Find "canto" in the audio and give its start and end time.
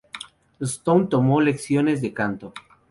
2.11-2.53